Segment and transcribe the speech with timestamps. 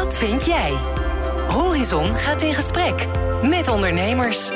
[0.00, 0.70] Wat vind jij?
[1.48, 3.06] Horizon gaat in gesprek
[3.42, 4.50] met ondernemers.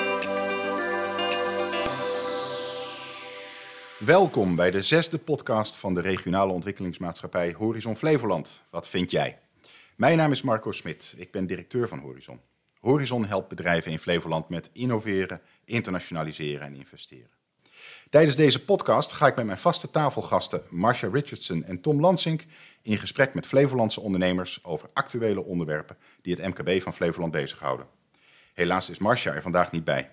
[3.98, 8.62] Welkom bij de zesde podcast van de regionale ontwikkelingsmaatschappij Horizon Flevoland.
[8.70, 9.38] Wat vind jij?
[9.96, 11.14] Mijn naam is Marco Smit.
[11.16, 12.40] Ik ben directeur van Horizon.
[12.80, 17.30] Horizon helpt bedrijven in Flevoland met innoveren, internationaliseren en investeren.
[18.14, 22.44] Tijdens deze podcast ga ik met mijn vaste tafelgasten Marcia Richardson en Tom Lansink
[22.82, 27.86] in gesprek met Flevolandse ondernemers over actuele onderwerpen die het MKB van Flevoland bezighouden.
[28.52, 30.10] Helaas is Marcia er vandaag niet bij.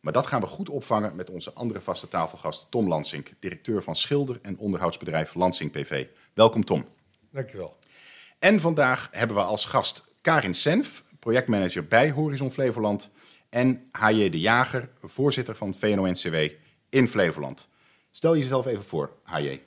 [0.00, 3.96] Maar dat gaan we goed opvangen met onze andere vaste tafelgast Tom Lansink, directeur van
[3.96, 6.06] schilder- en onderhoudsbedrijf Lansink PV.
[6.34, 6.84] Welkom Tom.
[7.30, 7.76] Dankjewel.
[8.38, 13.10] En vandaag hebben we als gast Karin Senf, projectmanager bij Horizon Flevoland,
[13.48, 14.30] en H.J.
[14.30, 16.36] de Jager, voorzitter van VNO-NCW
[16.90, 17.68] in Flevoland.
[18.10, 19.60] Stel jezelf even voor, H.J.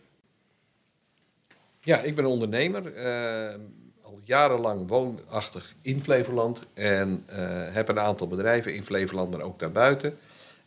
[1.80, 2.94] Ja, ik ben ondernemer.
[2.94, 3.56] eh,
[4.02, 6.64] al jarenlang woonachtig in Flevoland.
[6.74, 7.38] En eh,
[7.74, 10.18] heb een aantal bedrijven in Flevoland, maar ook daarbuiten.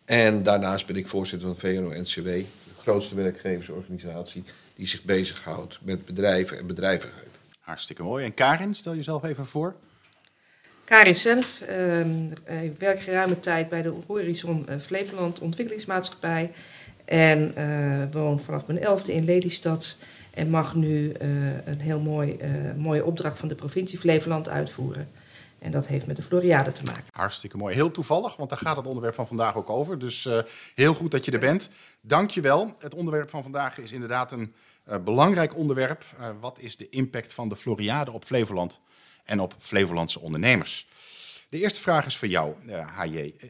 [0.04, 2.44] En daarnaast ben ik voorzitter van VNO-NCW, de
[2.80, 7.38] grootste werkgeversorganisatie die zich bezighoudt met bedrijven en bedrijvigheid.
[7.60, 8.24] Hartstikke mooi.
[8.24, 9.74] En Karin, stel jezelf even voor.
[10.86, 12.24] Karin zelf ehm,
[12.62, 16.52] ik werk geruime tijd bij de Horizon eh, Flevoland Ontwikkelingsmaatschappij.
[17.04, 19.96] En eh, woon vanaf mijn elfde in Lelystad.
[20.30, 21.28] En mag nu eh,
[21.64, 22.38] een heel mooi,
[22.76, 25.08] mooie opdracht van de provincie Flevoland uitvoeren.
[25.58, 27.04] En dat heeft met de Floriade te maken.
[27.12, 27.74] Hartstikke mooi.
[27.74, 29.98] Heel toevallig, want daar gaat het onderwerp van vandaag ook over.
[29.98, 30.28] Dus
[30.74, 31.70] heel goed dat je er bent.
[32.00, 32.74] Dank je wel.
[32.78, 34.54] Het onderwerp van vandaag is inderdaad een
[35.04, 36.04] belangrijk onderwerp.
[36.40, 38.80] Wat is de impact van de Floriade op Flevoland
[39.26, 40.86] en op Flevolandse ondernemers?
[41.48, 42.54] De eerste vraag is voor jou,
[42.96, 43.16] HJ.
[43.16, 43.48] Eh,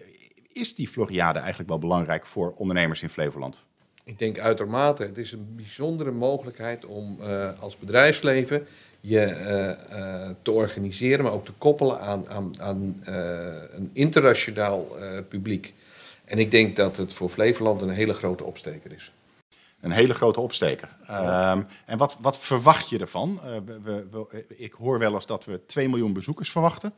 [0.52, 3.66] Is die Floriade eigenlijk wel belangrijk voor ondernemers in Flevoland?
[4.05, 8.66] Ik denk uitermate, het is een bijzondere mogelijkheid om eh, als bedrijfsleven
[9.00, 13.02] je eh, te organiseren, maar ook te koppelen aan, aan, aan
[13.72, 14.96] een internationaal
[15.28, 15.74] publiek.
[16.24, 19.12] En ik denk dat het voor Flevoland een hele grote opsteker is.
[19.81, 20.97] Een hele grote opsteker.
[21.07, 23.41] Ehm, en wat, wat verwacht je ervan?
[23.45, 23.51] Eh,
[23.83, 26.92] we, ik hoor wel eens dat we 2 miljoen bezoekers verwachten.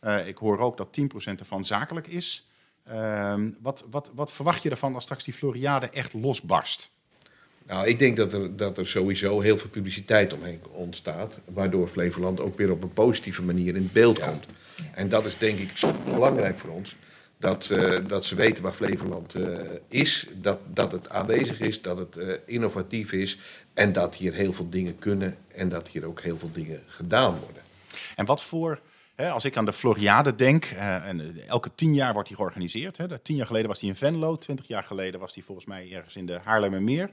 [0.00, 2.48] Eh, ik hoor ook dat 10% ervan zakelijk is.
[2.84, 6.90] Ehm, wat, wat, wat verwacht je ervan als straks die Floriade echt losbarst?
[7.66, 12.40] Nou, ik denk dat er, dat er sowieso heel veel publiciteit omheen ontstaat, waardoor Flevoland
[12.40, 14.46] ook weer op een positieve manier in beeld komt.
[14.94, 15.72] En dat is denk ik
[16.04, 16.96] belangrijk voor ons.
[17.40, 19.58] Dat, eh, dat ze weten waar Flevoland eh,
[19.88, 23.38] is, dat, dat het aanwezig is, dat het eh, innovatief is
[23.74, 27.38] en dat hier heel veel dingen kunnen en dat hier ook heel veel dingen gedaan
[27.38, 27.62] worden.
[28.16, 28.80] En wat voor,
[29.16, 32.96] als ik aan de Floriade denk, en elke tien jaar wordt die georganiseerd.
[32.96, 35.92] Hè, tien jaar geleden was die in Venlo, twintig jaar geleden was die volgens mij
[35.92, 37.10] ergens in de Haarlemmermeer,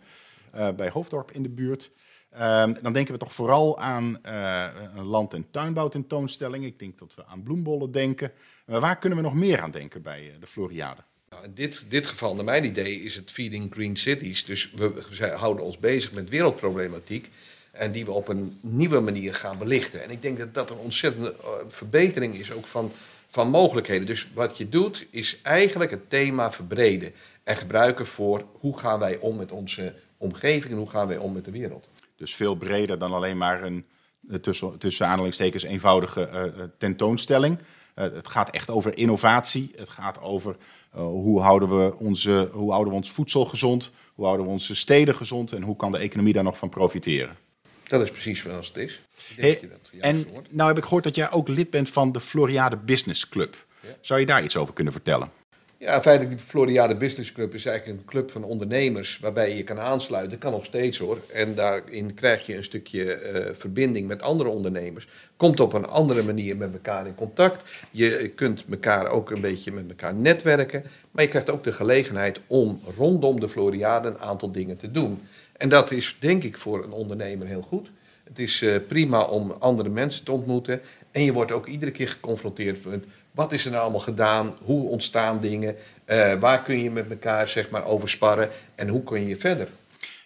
[0.52, 1.92] bij Hoofddorp in de buurt.
[2.30, 6.66] Ehm, dan denken we toch vooral aan eh, land- en tuinbouwtentoonstelling.
[6.66, 8.32] Ik denk dat we aan bloembollen denken.
[8.66, 11.02] Maar waar kunnen we nog meer aan denken bij eh, de Floriade?
[11.30, 14.46] Nou, in dit, dit geval, naar mijn idee, is het Feeding Green Cities.
[14.46, 17.30] Dus we, houden ons bezig met wereldproblematiek.
[17.72, 20.04] En die we op een nieuwe manier gaan belichten.
[20.04, 22.92] En ik denk dat dat een ontzettende eh, verbetering is ook van,
[23.30, 24.06] van mogelijkheden.
[24.06, 27.14] Dus wat je doet, is eigenlijk het thema verbreden.
[27.44, 31.34] En gebruiken voor hoe gaan wij om met onze omgeving en hoe gaan wij om
[31.34, 31.90] met de wereld.
[32.18, 33.86] Dus veel breder dan alleen maar een
[34.30, 37.60] eh, tussen, tussen aanhalingstekens eenvoudige eh, eh, tentoonstelling.
[37.94, 39.72] Het gaat echt over innovatie.
[39.76, 40.56] Het gaat over
[40.92, 45.16] hoe, houden we onze, hoe houden we ons voedsel gezond, hoe houden we onze steden
[45.16, 47.38] gezond en hoe kan de economie daar nog van profiteren.
[47.84, 48.94] Dat is precies zoals het is.
[48.94, 50.54] Ik denk Hey, dat je dat juist en hoort.
[50.54, 53.66] nou heb ik gehoord dat jij ook lid bent van de Floriade Business Club.
[54.02, 55.32] Zou je daar iets over kunnen vertellen?
[55.80, 59.64] Ja, feitelijk, die Floriade Business Club is eigenlijk een club van ondernemers waarbij je je
[59.64, 60.38] kan aansluiten.
[60.38, 61.20] Kan nog steeds hoor.
[61.34, 65.08] En daarin krijg je een stukje eh, verbinding met andere ondernemers.
[65.36, 67.64] Komt op een andere manier met elkaar in contact.
[67.92, 70.84] Je kunt elkaar ook een beetje met elkaar netwerken.
[71.12, 75.22] Maar je krijgt ook de gelegenheid om rondom de Floriade een aantal dingen te doen.
[75.58, 77.92] En dat is denk ik voor een ondernemer heel goed.
[78.24, 80.82] Het is eh, prima om andere mensen te ontmoeten.
[81.12, 83.06] En je wordt ook iedere keer geconfronteerd met
[83.38, 85.76] wat is er nou allemaal gedaan, hoe ontstaan dingen,
[86.06, 89.68] eh, waar kun je met elkaar zeg maar, over sparren en hoe kun je verder.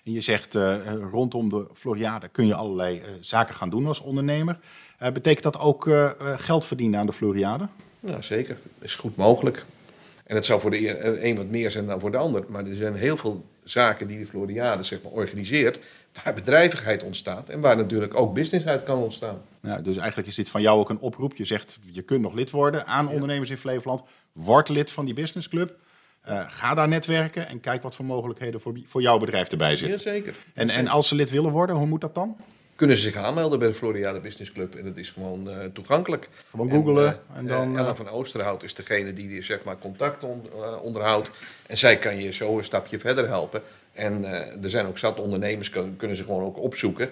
[0.03, 0.75] En je zegt eh,
[1.11, 4.59] rondom de Floriade kun je allerlei eh, zaken gaan doen als ondernemer.
[5.13, 5.89] Betekent dat ook
[6.37, 7.67] geld verdienen aan de Floriade?
[7.99, 8.57] Nou, zeker.
[8.63, 9.65] Dat is goed mogelijk.
[10.25, 12.43] En het zou voor de e- een wat meer zijn dan voor de ander.
[12.47, 15.79] Maar er zijn heel veel zaken die de Floriade zeg maar, organiseert,
[16.23, 19.41] waar bedrijvigheid ontstaat en waar natuurlijk ook business uit kan ontstaan.
[19.61, 21.35] Ja, dus eigenlijk is dit van jou ook een oproep.
[21.35, 24.01] Je zegt, je kunt nog lid worden aan ondernemers in Flevoland.
[24.31, 25.75] Word lid van die businessclub.
[26.21, 30.01] Eh ga daar netwerken en kijk wat voor mogelijkheden voor, voor jouw bedrijf erbij zitten.
[30.01, 30.35] Jazeker.
[30.53, 32.37] En, en als ze lid willen worden, hoe moet dat dan?
[32.81, 34.75] Kunnen ze zich aanmelden bij de Floriade Business Club.
[34.75, 36.29] En dat is gewoon eh, toegankelijk.
[36.49, 37.77] Gewoon googlen En, en, eh, dan...
[37.77, 40.49] Ella eh, van Oosterhout is degene die, die zeg maar, contact on-
[40.81, 41.29] onderhoudt.
[41.67, 43.61] En zij kan je zo een stapje verder helpen.
[43.93, 44.25] En
[44.63, 47.09] er zijn ook zat ondernemers, kun- kunnen ze gewoon ook opzoeken.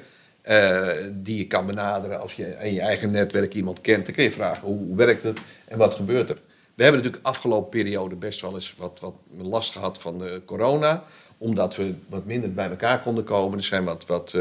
[1.13, 4.05] die je kan benaderen als je in je eigen netwerk iemand kent.
[4.05, 6.37] Dan kun je vragen hoe, hoe werkt het en wat gebeurt er.
[6.75, 11.03] We hebben natuurlijk afgelopen periode best wel eens wat, wat last gehad van corona.
[11.37, 13.57] Omdat we wat minder bij elkaar konden komen.
[13.57, 14.35] Er zijn wat, wat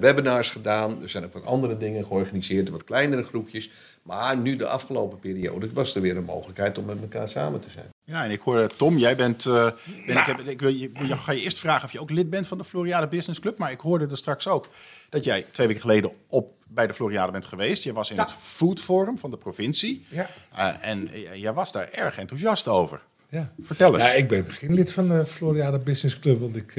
[0.00, 1.02] webinars gedaan.
[1.02, 3.70] Er zijn ook wat andere dingen georganiseerd, wat kleinere groepjes.
[4.02, 7.70] Maar nu de afgelopen periode was er weer een mogelijkheid om met elkaar samen te
[7.70, 7.86] zijn.
[8.04, 9.46] Ja, en ik hoorde Tom, jij bent.
[9.46, 9.70] eh,
[10.06, 12.30] ben, ik, heb, ik wil je, je ga je eerst vragen of je ook lid
[12.30, 13.58] bent van de Floriade Business Club.
[13.58, 14.68] Maar ik hoorde er straks ook
[15.08, 17.84] dat jij twee weken geleden op, bij de Floriade bent geweest.
[17.84, 20.04] Je was in het Food Forum van de provincie.
[20.08, 20.28] Ja.
[20.54, 23.00] Eh, en eh, jij was daar erg enthousiast over.
[23.28, 23.52] Ja.
[23.60, 24.04] Vertel eens.
[24.04, 26.74] Ja, ik ben geen lid van de Floriade Business Club, want ik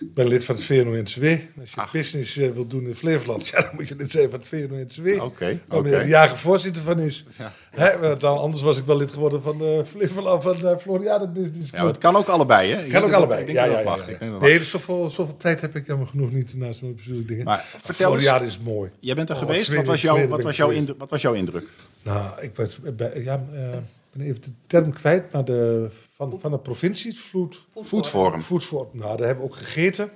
[0.00, 1.24] eh, ben lid van het VNO-NCW.
[1.60, 4.38] Als je business eh, wilt doen in Flevoland, ja, dan moet je lid zijn van
[4.38, 5.22] het VNO-NCW.
[5.22, 7.24] Oké, Waar meneer de jager voorzitter van is.
[7.38, 7.52] Ja.
[7.70, 11.70] Hè, dan, anders was ik wel lid geworden van de Flevoland, van de Floriade Business
[11.70, 11.86] Ja, Club.
[11.92, 12.84] het kan ook allebei, hè?
[12.84, 13.42] Ik kan ook allebei.
[13.42, 14.26] Ik Ja, dat ja, ja, ja.
[14.34, 17.44] Ik Nee, dus zoveel, zoveel tijd heb ik helemaal genoeg niet naast mijn bestuurlijke dingen.
[17.44, 18.90] Maar vertel eens- Floriade is mooi.
[19.00, 19.74] Jij bent er Oh, geweest.
[19.74, 21.68] Wat was, jouw, wat, was ik indruk, wat was jouw indruk?
[22.02, 26.40] Nou, ik was, bij, ja, eh, ik ben even de term kwijt, maar de, van,
[26.40, 28.42] van de provincie, het vloed, Food Forum.
[28.42, 30.10] Food for, nou, daar hebben we ook gegeten.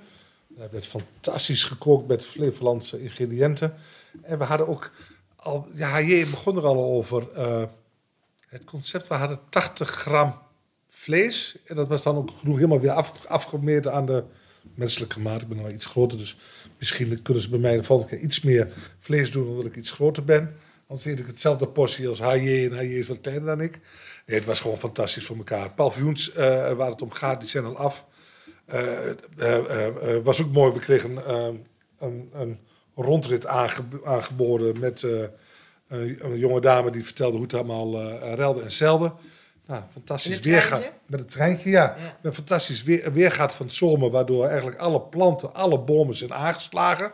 [0.47, 3.73] Daar werd fantastisch gekookt met Flevolandse ingrediënten.
[4.21, 4.91] En we hadden ook
[5.35, 7.31] al, ja, je begon er al over.
[7.31, 7.63] eh,
[8.47, 10.39] het concept, we hadden 80 gram
[10.87, 11.57] vlees.
[11.65, 14.23] En dat was dan ook genoeg helemaal weer af, afgemeten aan de
[14.73, 15.41] menselijke maat.
[15.41, 16.37] Ik ben nou iets groter, dus
[16.77, 19.91] misschien kunnen ze bij mij de volgende keer iets meer vlees doen omdat ik iets
[19.91, 20.55] groter ben.
[20.87, 23.79] Anders eet ik hetzelfde portie als HJ en HJ is wat kleiner dan ik.
[24.25, 25.71] Nee, het was gewoon fantastisch voor elkaar.
[25.71, 28.05] Paviljoens eh, waar het om gaat, die zijn al af.
[28.65, 28.87] Eh,
[30.23, 30.73] was ook mooi.
[30.73, 31.29] We kregen
[31.99, 32.59] een, een
[32.95, 35.23] rondrit aange- aangeboden met eh,
[35.87, 39.13] een, jonge dame die vertelde hoe het allemaal relde en zeilde.
[39.67, 40.91] Nou, fantastisch weer gaat.
[41.05, 41.95] Met het treintje, ja.
[41.99, 42.17] Ja.
[42.21, 46.33] Met fantastisch weer, weer gaat van het zomer, waardoor eigenlijk alle planten, alle bomen zijn
[46.33, 47.11] aangeslagen.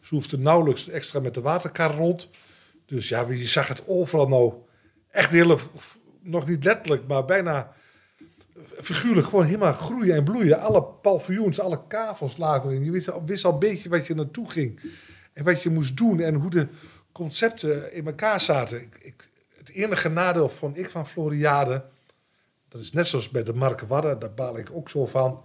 [0.00, 2.28] Ze hoefden nauwelijks extra met de waterkar rond.
[2.94, 4.52] Dus ja, je zag het overal nou
[5.10, 5.58] echt hele,
[6.20, 7.72] nog niet letterlijk, maar bijna
[8.80, 10.60] figuurlijk gewoon helemaal groeien en bloeien.
[10.60, 12.84] Alle paviljoens, alle kavels lagen erin.
[12.84, 14.80] Je wist, al- wist al een beetje wat je naartoe ging.
[15.32, 16.68] En wat je moest doen en hoe de
[17.12, 18.80] concepten in elkaar zaten.
[18.82, 21.84] Ik, ik, het enige nadeel vond ik van Floriade...
[22.68, 25.44] dat is net zoals bij de Markenwadden, daar baal ik ook zo van...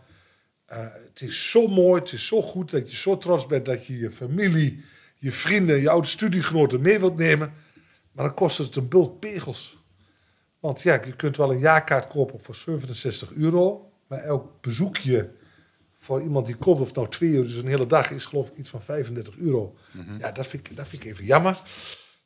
[0.66, 3.86] Eh, het is zo mooi, het is zo goed dat je zo trots bent dat
[3.86, 4.84] je je familie,
[5.19, 7.54] je vrienden, je oude studiegenoten mee wilt nemen.
[8.12, 9.77] Maar dan kost het een bult pegels.
[10.60, 13.92] Want ja, je kunt wel een jaarkaart kopen voor 67 euro.
[14.07, 15.31] Maar elk bezoekje
[15.95, 18.57] voor iemand die komt, of nou twee uur, dus een hele dag, is geloof ik
[18.57, 19.75] iets van 35 euro.
[20.18, 21.62] Ja, dat vind, ik, dat vind ik even jammer.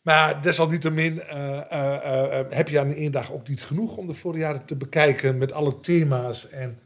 [0.02, 4.14] Maar desalniettemin eh, eh, eh, heb je aan één dag ook niet genoeg om de
[4.14, 6.80] Floriade te bekijken met alle thema's en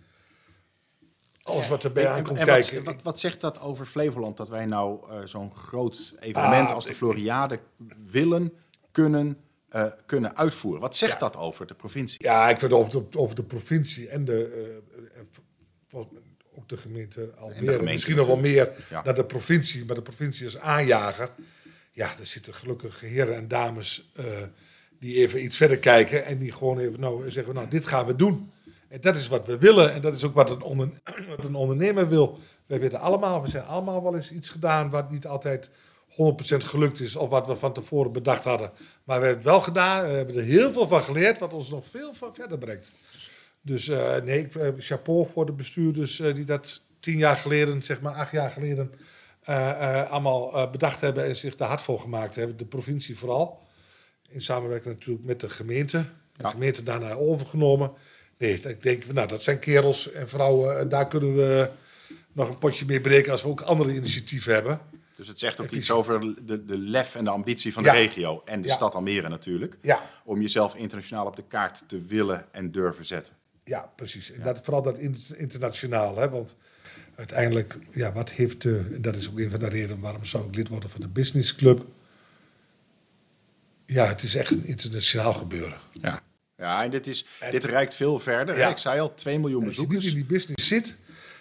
[1.48, 2.84] alles wat erbij aan komt en kijken.
[2.84, 6.86] wat, wat zegt dat over Flevoland dat wij nou eh, zo'n groot evenement Ah, als
[6.86, 7.60] de Floriade
[8.12, 8.54] willen,
[8.92, 9.38] kunnen,
[9.70, 10.82] eh, kunnen uitvoeren?
[10.82, 11.20] Wat zegt Ja.
[11.20, 12.24] dat over de provincie?
[12.24, 14.82] Ja, ik vind over de, over de provincie en de,
[15.92, 16.00] eh,
[16.56, 17.84] ook de gemeente Almere.
[17.84, 19.04] misschien nog wel meer Ja.
[19.04, 21.30] naar de provincie, maar de provincie als aanjager.
[21.92, 24.12] Ja, er zitten gelukkig heren en dames
[25.00, 28.16] die even iets verder kijken en die gewoon even nou, zeggen, nou, dit gaan we
[28.16, 28.52] doen.
[28.90, 30.90] En dat is wat we willen en dat is ook wat een, onder,
[31.36, 32.40] wat een ondernemer wil.
[32.66, 35.70] Wij weten allemaal, we zijn allemaal wel eens iets gedaan wat niet altijd
[36.12, 36.14] 100%
[36.58, 38.72] gelukt is of wat we van tevoren bedacht hadden.
[39.04, 41.70] Maar we hebben het wel gedaan, we hebben er heel veel van geleerd, wat ons
[41.70, 42.92] nog veel van verder brengt.
[43.62, 47.82] Dus eh, nee, ik, eh, chapeau voor de bestuurders eh, die dat tien jaar geleden,
[47.84, 48.92] zeg maar acht jaar geleden,
[50.10, 52.58] allemaal bedacht hebben en zich daar hard voor gemaakt hebben.
[52.58, 53.60] De provincie vooral.
[54.30, 55.98] In samenwerking natuurlijk met de gemeente.
[55.98, 56.50] De Ja.
[56.50, 57.92] gemeente daarna overgenomen.
[58.38, 60.80] Nee, ik denk, nou, dat zijn kerels en vrouwen.
[60.80, 61.70] En daar kunnen we
[62.34, 64.80] nog een potje mee breken als we ook andere initiatieven hebben.
[65.16, 67.92] Dus het zegt ook iets over de, de lef en de ambitie van Ja.
[67.92, 68.74] de regio en de Ja.
[68.74, 69.78] stad Almere natuurlijk.
[69.82, 70.02] Ja.
[70.24, 73.34] Om jezelf internationaal op de kaart te willen en durven zetten.
[73.64, 74.32] Ja, precies.
[74.32, 76.18] En dat, vooral dat in- internationaal.
[76.18, 76.30] Hè?
[76.30, 76.56] Want
[77.16, 78.90] uiteindelijk, ja, wat heeft de...
[78.94, 81.08] En dat is ook een van de redenen waarom zou ik lid worden van de
[81.08, 81.86] Business Club.
[83.86, 85.80] Ja, het is echt een internationaal gebeuren.
[85.92, 86.22] Ja.
[86.58, 88.58] Ja, en dit, is, dit reikt veel verder.
[88.58, 88.70] Ja.
[88.70, 90.14] Ik zei al, 2 miljoen Als je niet bezoekers.
[90.14, 90.98] in die business zit...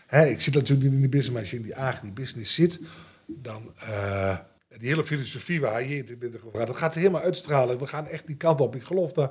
[0.07, 2.55] Hè, ik zit natuurlijk niet in die business, maar als je in die die business
[2.55, 2.81] zit...
[3.27, 3.73] dan...
[3.79, 4.39] eh,
[4.79, 7.79] die hele filosofie waar je het in over gaat, dat gaat helemaal uitstralen.
[7.79, 8.75] We gaan echt die kant op.
[8.75, 9.31] Ik geloof daar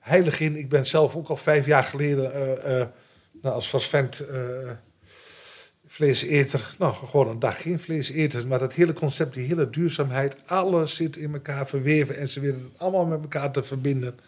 [0.00, 0.56] heilig in.
[0.56, 2.32] Ik ben zelf ook al vijf jaar geleden...
[2.32, 2.88] eh, eh,
[3.42, 4.18] nou, als vast vent...
[4.20, 4.70] eh,
[5.86, 8.48] vlees eten, nou gewoon een dag geen vlees eten.
[8.48, 12.62] Maar dat hele concept, die hele duurzaamheid, alles zit in elkaar verweven en ze willen
[12.62, 14.18] het allemaal met elkaar te verbinden.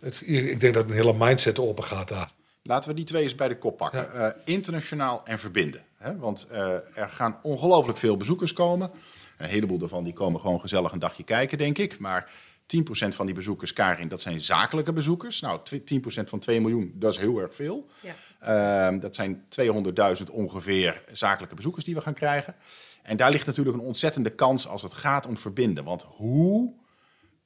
[0.00, 2.32] Het, ik denk dat een hele mindset open gaat daar.
[2.62, 4.08] Laten we die twee eens bij de kop pakken.
[4.14, 5.84] Uh, internationaal en verbinden.
[5.96, 6.16] Hè?
[6.16, 6.58] Want uh,
[6.94, 8.90] er gaan ongelooflijk veel bezoekers komen.
[9.38, 11.98] Een heleboel daarvan die komen gewoon gezellig een dagje kijken, denk ik.
[11.98, 12.32] Maar
[12.76, 15.40] 10% van die bezoekers, Karin, dat zijn zakelijke bezoekers.
[15.40, 17.86] Nou, 10% van 2 miljoen, dat is heel erg veel.
[18.00, 18.92] Ja.
[18.92, 19.44] Uh, dat zijn
[20.18, 22.54] 200.000 ongeveer zakelijke bezoekers die we gaan krijgen.
[23.02, 25.84] En daar ligt natuurlijk een ontzettende kans als het gaat om verbinden.
[25.84, 26.74] Want hoe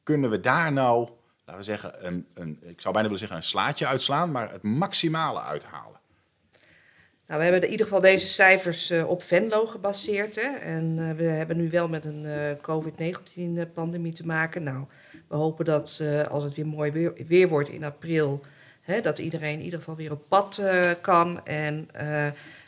[0.02, 1.08] kunnen we daar nou,
[1.52, 4.62] laten we zeggen, een, een, ik zou bijna willen zeggen een slaatje uitslaan, maar het
[4.62, 6.00] maximale uithalen?
[7.26, 10.34] Nou, we hebben in ieder geval deze cijfers uh, op Venlo gebaseerd.
[10.34, 10.48] Hè?
[10.56, 14.62] En uh, we hebben nu wel met een uh, COVID-19-pandemie te maken.
[14.62, 14.84] Nou,
[15.28, 18.44] we hopen dat als het weer mooi weer, wordt in april,
[18.80, 20.62] hè, dat iedereen in ieder geval weer op pad
[21.00, 21.46] kan.
[21.46, 21.88] En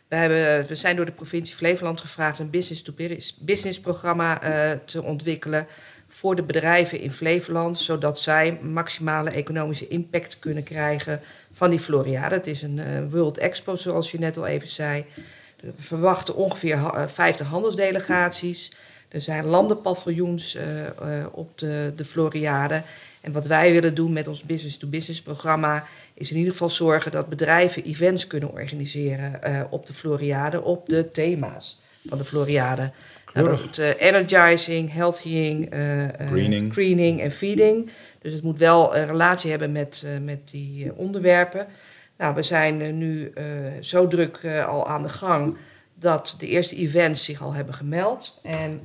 [0.09, 4.39] we, hebben, we zijn door de provincie Flevoland gevraagd een business-to-business programma
[4.85, 5.67] te ontwikkelen
[6.15, 11.21] voor de bedrijven in Flevoland, zodat zij maximale economische impact kunnen krijgen
[11.53, 12.35] van die Floriade.
[12.35, 15.05] Het is een uh, World Expo, zoals je net al even zei.
[15.61, 18.73] We verwachten ongeveer uh, 50 handelsdelegaties.
[19.09, 20.63] Er zijn landenpaviljoens uh,
[21.31, 22.83] op de, de Floriade.
[23.21, 27.29] En wat wij willen doen met ons business-to-business programma is in ieder geval zorgen dat
[27.29, 29.41] bedrijven events kunnen organiseren
[29.71, 31.79] op de Floriade op de thema's
[32.09, 32.91] van de Floriade.
[33.35, 36.73] Nou, dat het uh, energizing, healthying, uh, greening.
[36.73, 37.91] greening en feeding.
[38.19, 41.67] Dus het moet wel een relatie hebben met, met die onderwerpen.
[42.19, 43.33] Nou, we zijn nu
[43.81, 45.57] zo druk al aan de gang
[45.95, 48.41] dat de eerste events zich al hebben gemeld.
[48.43, 48.81] En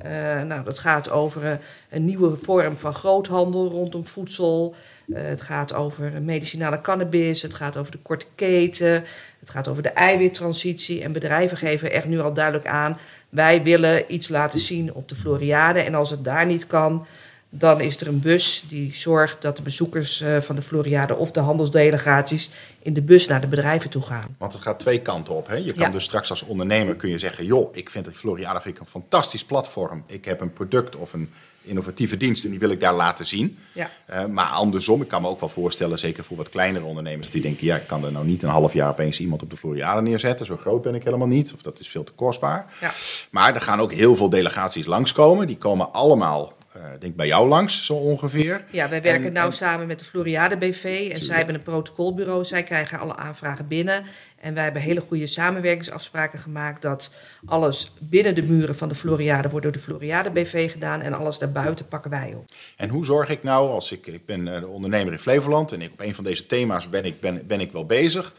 [0.46, 4.74] nou, dat gaat over een nieuwe vorm van groothandel rondom voedsel.
[5.12, 7.42] het gaat over medicinale cannabis.
[7.42, 9.04] Het gaat over de korte keten.
[9.40, 11.02] Het gaat over de eiwittransitie.
[11.02, 12.98] En bedrijven geven echt nu al duidelijk aan
[13.30, 15.80] wij willen iets laten zien op de Floriade.
[15.80, 17.06] En als het daar niet kan,
[17.50, 21.30] dan is er een bus die zorgt dat de bezoekers eh, van de Floriade of
[21.30, 22.50] de handelsdelegaties
[22.82, 24.36] in de bus naar de bedrijven toe gaan.
[24.38, 25.46] Want het gaat twee kanten op.
[25.46, 25.56] Hè?
[25.56, 28.74] Je kan dus straks als ondernemer kun je zeggen: joh, ik vind de Floriade vind
[28.74, 30.04] ik een fantastisch platform.
[30.06, 31.30] Ik heb een product of een
[31.62, 33.58] innovatieve dienst en die wil ik daar laten zien.
[33.72, 33.90] Ja.
[34.10, 37.42] Uh, maar andersom, ik kan me ook wel voorstellen, zeker voor wat kleinere ondernemers, die
[37.42, 40.02] denken: ja, ik kan er nou niet een half jaar opeens iemand op de Floriade
[40.02, 40.46] neerzetten.
[40.46, 42.72] Zo groot ben ik helemaal niet, of dat is veel te kostbaar.
[42.80, 42.92] Ja.
[43.30, 45.46] Maar er gaan ook heel veel delegaties langskomen.
[45.46, 46.52] Die komen allemaal
[46.98, 48.64] denk bij jou langs, zo ongeveer.
[48.70, 50.84] Ja, wij werken en, nou samen met de Floriade BV.
[50.84, 51.24] En tuurlijk.
[51.24, 52.44] zij hebben een protocolbureau.
[52.44, 54.04] Zij krijgen alle aanvragen binnen.
[54.40, 56.82] En wij hebben hele goede samenwerkingsafspraken gemaakt...
[56.82, 57.14] dat
[57.46, 61.00] alles binnen de muren van de Floriade wordt door de Floriade BV gedaan...
[61.00, 62.44] en alles daarbuiten pakken wij op.
[62.76, 65.72] En hoe zorg ik nou, als ik, ik ben de ondernemer in Flevoland...
[65.72, 68.34] en ik, op een van deze thema's ben ik, ben, ben ik wel bezig...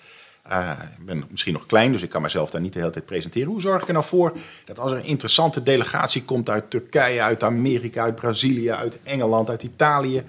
[0.49, 3.05] Uh, ik ben misschien nog klein, dus ik kan mezelf daar niet de hele tijd
[3.05, 3.47] presenteren.
[3.51, 4.33] Hoe zorg ik er nou voor
[4.65, 9.49] dat als er een interessante delegatie komt uit Turkije, uit Amerika, uit Brazilië, uit Engeland,
[9.49, 10.23] uit Italië,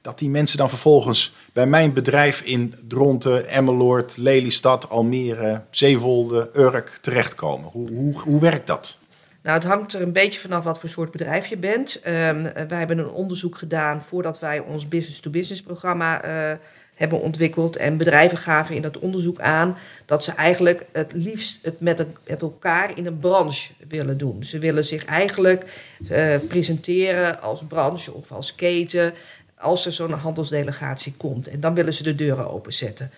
[0.00, 6.98] dat die mensen dan vervolgens bij mijn bedrijf in Dronten, Emmeloord, Lelystad, Almere, Zeewolde, Urk
[7.00, 7.70] terechtkomen?
[7.70, 8.98] Hoe, hoe, hoe werkt dat?
[9.42, 12.00] Nou, het hangt er een beetje vanaf wat voor soort bedrijf je bent.
[12.06, 16.56] Um, wij hebben een onderzoek gedaan voordat wij ons business-to-business programma uh,
[16.96, 17.76] hebben ontwikkeld.
[17.76, 22.04] En bedrijven gaven in dat onderzoek aan dat ze eigenlijk het liefst het met,
[22.40, 24.44] elkaar in een branche willen doen.
[24.44, 25.64] Ze willen zich eigenlijk
[26.10, 29.14] uh, presenteren als branche of als keten
[29.58, 31.48] als er zo'n handelsdelegatie komt.
[31.48, 33.10] En dan willen ze de deuren openzetten.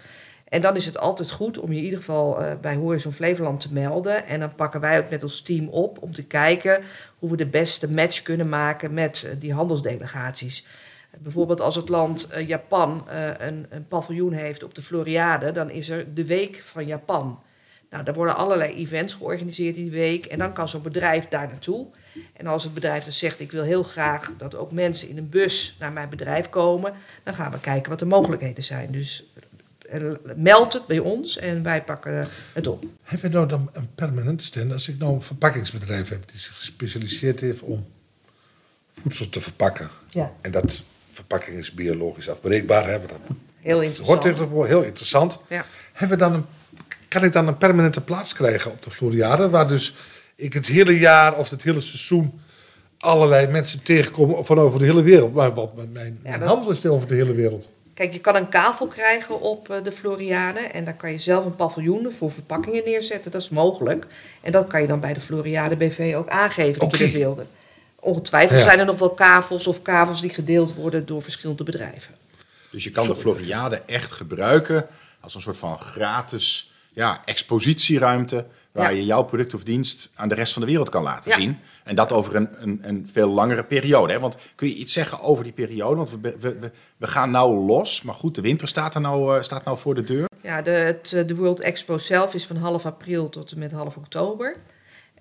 [0.49, 3.61] En dan is het altijd goed om je in ieder geval uh, bij Horizon Flevoland
[3.61, 4.27] te melden.
[4.27, 6.83] En dan pakken wij het met ons team op om te kijken
[7.19, 10.65] hoe we de beste match kunnen maken met uh, die handelsdelegaties.
[11.19, 13.07] Bijvoorbeeld als het land uh, Japan
[13.39, 17.43] een, een, paviljoen heeft op de Floriade, dan is er de week van Japan.
[17.91, 21.87] Nou, daar worden allerlei events georganiseerd die week en dan kan zo'n bedrijf daar naartoe.
[22.33, 25.29] En als het bedrijf dan zegt, ik wil heel graag dat ook mensen in een
[25.29, 28.93] bus naar mijn bedrijf komen, dan gaan we kijken wat de mogelijkheden zijn.
[28.93, 29.25] Dus
[30.37, 32.85] meld het bij ons en wij pakken het op.
[33.03, 34.73] Hebben we nou dan een permanent stand?
[34.73, 37.87] Als ik nou een verpakkingsbedrijf heb die zich gespecialiseerd heeft om
[38.93, 39.91] voedsel te verpakken.
[40.09, 40.33] Ja.
[40.41, 40.85] En dat
[41.19, 42.89] verpakking is biologisch afbreekbaar.
[42.89, 43.21] Hebben, dat
[43.61, 44.25] heel interessant.
[44.25, 45.41] Hoort ervoor, heel interessant.
[45.49, 45.65] Ja.
[45.93, 46.45] Hebben we dan een,
[47.09, 49.51] kan ik dan een permanente plaats krijgen op de Floriade?
[49.51, 49.95] Waar dus
[50.35, 52.41] ik het hele jaar of het hele seizoen
[52.99, 55.35] allerlei mensen tegenkom van over de hele wereld.
[55.35, 56.49] Maar wat met mijn, ja, dat...
[56.49, 57.69] handel is over de hele wereld.
[57.95, 60.61] Kijk, je kan een kavel krijgen op de Floriade.
[60.61, 63.31] En daar kan je zelf een paviljoen voor verpakkingen neerzetten.
[63.31, 64.07] Dat is mogelijk.
[64.41, 67.07] En dat kan je dan bij de Floriade BV ook aangeven dat okay.
[67.07, 67.47] je dat wilde.
[68.01, 68.65] Ongetwijfeld ja.
[68.65, 72.15] zijn er nog wel kavels of kavels die gedeeld worden door verschillende bedrijven.
[72.71, 74.87] Dus je kan de Floriade echt gebruiken
[75.21, 78.99] als een soort van gratis ja, expositieruimte waar Ja.
[78.99, 81.37] je jouw product of dienst aan de rest van de wereld kan laten Ja.
[81.37, 81.59] zien.
[81.85, 84.13] En dat over een, een, een veel langere periode.
[84.13, 84.21] Hè?
[84.21, 85.97] Want kun je iets zeggen over die periode?
[85.97, 89.43] Want we, we, we, gaan nou los, maar goed, de winter staat, er nou, eh,
[89.43, 90.27] staat nou voor de deur.
[90.43, 93.73] Ja, de, het, eh, de World Expo zelf is van half april tot en met
[93.73, 94.57] half oktober.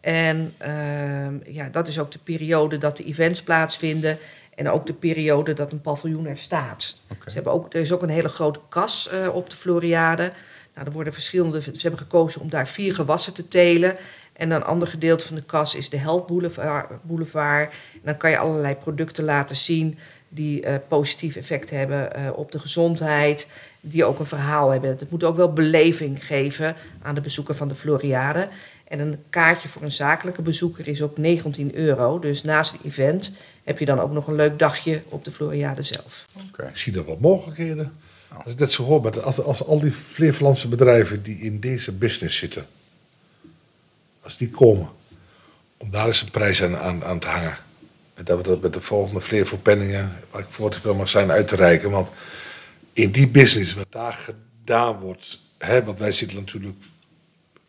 [0.08, 4.18] En ehm, ja, dat is ook de periode dat de events plaatsvinden.
[4.56, 6.98] En ook de periode dat een paviljoen er staat.
[7.26, 10.32] Ze hebben ook, er is ook een hele grote kas eh, op de Floriade.
[10.74, 11.62] Nou, er worden verschillende.
[11.62, 13.98] Ze hebben gekozen om daar vier gewassen te telen.
[14.34, 16.90] En een ander gedeelte van de kas is de Health Boulevard.
[17.02, 17.72] Boulevard.
[17.94, 19.98] En dan kan je allerlei producten laten zien
[20.30, 23.48] die eh, positief effect hebben eh, op de gezondheid.
[23.82, 24.90] Die ook een verhaal hebben.
[24.90, 28.48] Het moet ook wel beleving geven aan de bezoeker van de Floriade.
[28.88, 32.20] En een kaartje voor een zakelijke bezoeker is ook 19 euro.
[32.20, 33.32] Dus naast het event
[33.64, 36.26] heb je dan ook nog een leuk dagje op de Floriade zelf.
[36.58, 37.94] Ik zie er wat mogelijkheden.
[38.44, 41.92] Als ik dat zo hoor, maar als, als al die Flevolandse bedrijven die in deze
[41.92, 42.66] business zitten,
[44.22, 44.90] als die komen,
[45.78, 47.58] om daar eens een prijs aan, aan, aan te hangen.
[48.14, 51.32] En dat we dat met de volgende Flevopenningen, waar ik voor te veel mag zijn,
[51.32, 51.92] uit te reiken.
[51.92, 52.10] Want
[52.94, 56.78] in die business, wat daar gedaan wordt, hè, want wij zitten natuurlijk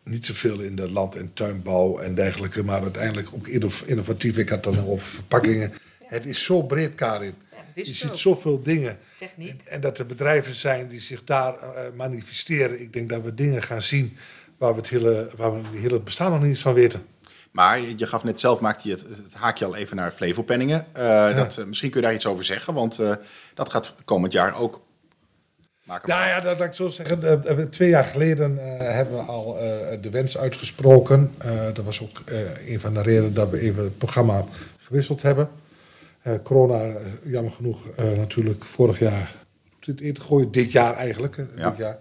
[0.09, 4.37] niet zoveel in de land- en tuinbouw en dergelijke, maar uiteindelijk ook inno- innovatief.
[4.37, 5.73] Ik had het dan over verpakkingen.
[6.05, 7.33] Het is zo breed, Karin.
[7.73, 8.07] is je zo.
[8.07, 8.97] ziet zoveel dingen.
[9.17, 9.49] Techniek.
[9.49, 12.81] En, en dat er bedrijven zijn die zich daar eh, manifesteren.
[12.81, 14.17] Ik denk dat we dingen gaan zien
[14.57, 17.01] waar we het hele, waar we het hele bestaan nog niet eens van weten.
[17.51, 20.85] Maar je gaf net zelf, maakte je het, het haakje al even naar Flevopenningen.
[20.93, 23.13] Eh, dat, eh, misschien kun je daar iets over zeggen, want eh,
[23.53, 24.81] dat gaat komend jaar ook
[25.89, 26.09] maken.
[26.09, 27.69] Nou ja, dat, dat ik zo zeggen.
[27.69, 31.33] twee jaar geleden eh, hebben we al eh, de wens uitgesproken.
[31.37, 34.43] Eh, dat was ook eh, een van de redenen dat we even het programma
[34.77, 35.49] gewisseld hebben.
[36.21, 39.37] Eh, corona, jammer genoeg, eh, natuurlijk vorig jaar
[39.79, 40.51] dit gooien.
[40.51, 41.35] Dit jaar eigenlijk.
[41.55, 41.69] Ja.
[41.69, 41.97] Dit jaar.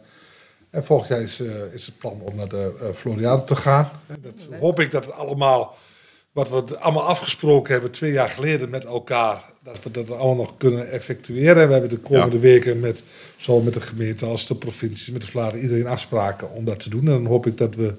[0.70, 1.40] En volgend jaar is,
[1.72, 3.90] is het plan om naar de Floriade te gaan.
[4.20, 5.76] Dat hoop ik dat het allemaal,
[6.38, 10.56] wat we allemaal afgesproken hebben twee jaar geleden met elkaar, dat we dat allemaal nog
[10.56, 11.62] kunnen effectueren.
[11.62, 12.42] En we hebben de komende Ja.
[12.42, 13.02] weken met,
[13.36, 16.90] zowel met de gemeente als de provincies, met de Vlaanderen, iedereen afspraken om dat te
[16.90, 17.00] doen.
[17.00, 17.92] En dan hoop ik dat we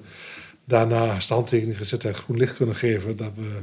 [0.64, 3.62] daarna handtekening gezet en groen licht kunnen geven dat we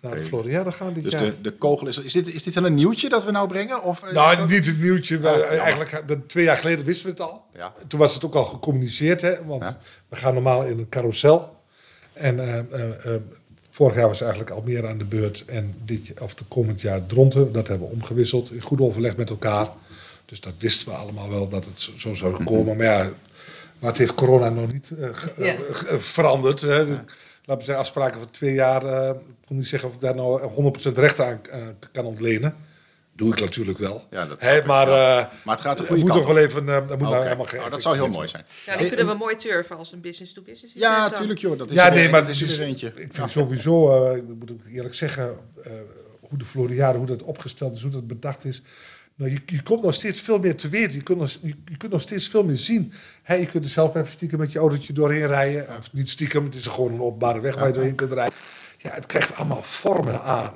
[0.00, 0.22] naar de.
[0.22, 1.22] Floriade gaan dit Dus jaar.
[1.22, 1.98] de, de kogel is...
[1.98, 3.82] Is dit, is dit dan een nieuwtje dat we nou brengen?
[3.82, 5.18] Of, Nou, dat- niet het nieuwtje.
[5.18, 5.58] We- Ah, jammer.
[5.58, 7.44] eigenlijk, de, twee jaar geleden wisten we het al.
[7.54, 7.74] Ja.
[7.88, 9.78] Toen was het ook al gecommuniceerd, hè, want Ja.
[10.08, 11.56] we gaan normaal in een carousel.
[12.12, 13.20] En eh, eh, eh,
[13.78, 17.52] vorig jaar was eigenlijk Almere aan de beurt en dit, of de komend jaar Dronten.
[17.52, 19.68] Dat hebben we omgewisseld in goed overleg met elkaar.
[20.24, 22.76] Dus dat wisten we allemaal wel dat het zo, zo zou komen.
[22.76, 23.10] Maar ja,
[23.78, 25.44] maar het heeft corona nog niet eh, ge- Ja.
[25.54, 26.60] eh, ge- veranderd.
[26.60, 26.84] Hè.
[26.84, 27.02] Laten
[27.44, 28.84] we zeggen, afspraken van twee jaar.
[28.84, 31.58] eh, ik wil niet zeggen of ik daar nou 100% recht aan eh,
[31.92, 32.56] kan ontlenen.
[33.18, 34.06] Doe ik natuurlijk wel.
[34.10, 35.18] Ja, dat ik, maar, ja.
[35.18, 36.68] eh, Maar het gaat de er goede moet kant toch wel even.
[36.68, 37.22] eh, er moet nou Oké.
[37.22, 38.44] helemaal Nou, dat zou heel mooi zijn.
[38.66, 41.18] Ja, die kunnen we mooi turven als een business-to-business Ja, event dan.
[41.18, 41.58] tuurlijk joh.
[41.58, 42.92] Dat is Ja, nee, maar dat is het er is, eentje.
[42.96, 45.72] ik vind sowieso, eh, ik moet ook eerlijk zeggen, eh,
[46.20, 48.62] hoe de Floriade, hoe dat opgesteld is, hoe dat bedacht is.
[49.14, 50.92] Nou, je, je komt nog steeds veel meer te weten.
[50.96, 52.92] Je kunt nog, je, je kunt nog steeds veel meer zien.
[53.22, 55.66] Hè, je kunt er zelf even stiekem met je autootje doorheen rijden.
[55.78, 58.34] Of niet stiekem, het is gewoon een openbare weg waar je doorheen kunt rijden.
[58.78, 60.52] Ja, het krijgt allemaal vormen aan.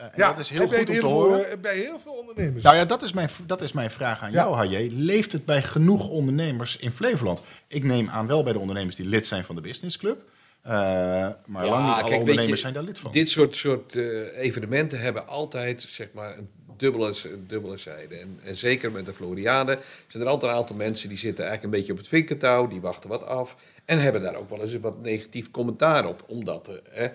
[0.00, 1.50] Eh, en ja, dat is heel goed om te horen.
[1.50, 2.64] eh, Bij heel veel ondernemers.
[2.64, 4.36] Nou ja, dat is mijn, dat is mijn vraag aan Ja.
[4.36, 4.90] jou, Harje.
[4.90, 7.40] Leeft het bij genoeg ondernemers in Flevoland?
[7.66, 10.22] Ik neem aan wel bij de ondernemers die lid zijn van de Business Club.
[10.62, 10.72] Eh,
[11.46, 13.12] maar lang niet alle kijk, ondernemers je, zijn daar lid van.
[13.12, 17.14] Dit soort, soort eh, evenementen hebben altijd zeg maar, een dubbele,
[17.46, 18.14] dubbele zijde.
[18.16, 21.74] En, en zeker met de Floriade zijn er altijd een aantal mensen die zitten eigenlijk
[21.74, 24.72] een beetje op het vinkertouw, die wachten wat af en hebben daar ook wel eens
[24.72, 26.24] een wat negatief commentaar op.
[26.26, 27.06] Omdat eh,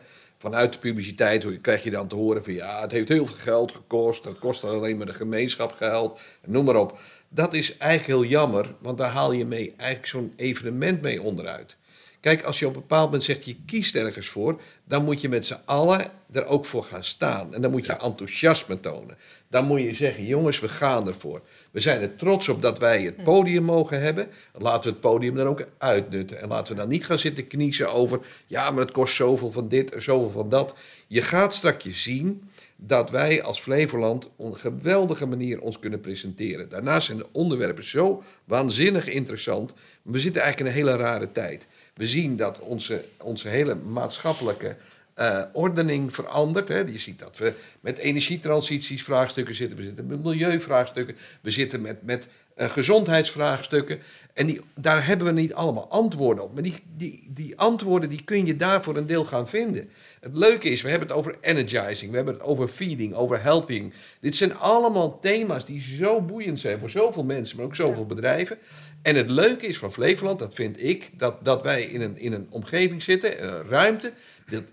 [0.45, 3.71] vanuit de publiciteit krijg je dan te horen van ja, het heeft heel veel geld
[3.71, 6.99] gekost, het kost alleen maar de gemeenschap geld, noem maar op.
[7.29, 11.77] Dat is eigenlijk heel jammer, want daar haal je mee eigenlijk zo'n evenement mee onderuit.
[12.19, 15.29] Kijk, als je op een bepaald moment zegt je kiest ergens voor, dan moet je
[15.29, 17.53] met z'n allen er ook voor gaan staan.
[17.53, 19.17] En dan moet je enthousiasme tonen.
[19.49, 21.41] Dan moet je zeggen, jongens, we gaan ervoor.
[21.75, 24.27] We zijn er trots op dat wij het podium mogen hebben.
[24.53, 26.41] Laten we het podium dan ook uitnutten.
[26.41, 29.67] En laten we dan niet gaan zitten kniezen over, ja, maar het kost zoveel van
[29.67, 30.75] dit en zoveel van dat.
[31.07, 36.69] Je gaat straks zien dat wij als Flevoland op een geweldige manier ons kunnen presenteren.
[36.69, 39.73] Daarnaast zijn de onderwerpen zo waanzinnig interessant.
[40.01, 41.67] We zitten eigenlijk in een hele rare tijd.
[41.93, 44.77] We zien dat onze, onze hele maatschappelijke
[45.15, 46.67] eh, ordening verandert.
[46.67, 46.79] Hè.
[46.79, 49.77] Je ziet dat we met energietransities vraagstukken zitten.
[49.77, 51.15] We zitten met milieuvraagstukken.
[51.41, 53.99] We zitten met, met eh, gezondheidsvraagstukken.
[54.33, 56.53] En die, daar hebben we niet allemaal antwoorden op.
[56.53, 59.89] Maar die, die, die antwoorden die kun je daar voor een deel gaan vinden.
[60.19, 63.93] Het leuke is, we hebben het over energizing, we hebben het over feeding, over helping.
[64.19, 68.57] Dit zijn allemaal thema's die zo boeiend zijn voor zoveel mensen, maar ook zoveel bedrijven.
[69.01, 72.33] En het leuke is van Flevoland, dat vind ik, dat, dat wij in een, in
[72.33, 74.13] een omgeving zitten, een ruimte,
[74.49, 74.63] dat